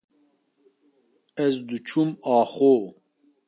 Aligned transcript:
ez 1.45 1.55
diçûm 1.67 2.09
axo. 2.37 2.73